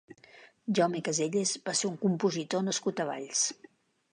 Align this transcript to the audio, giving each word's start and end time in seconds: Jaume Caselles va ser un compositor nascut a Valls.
Jaume 0.77 1.01
Caselles 1.09 1.51
va 1.69 1.75
ser 1.81 1.89
un 1.91 1.99
compositor 2.07 2.67
nascut 2.71 3.03
a 3.05 3.09
Valls. 3.11 3.45